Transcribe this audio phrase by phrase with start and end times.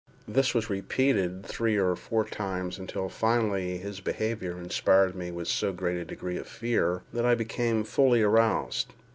[0.27, 5.71] This was repeated three or four times, until finally his behaviour inspired me with so
[5.71, 8.95] great a degree of fear, that I became fully aroused.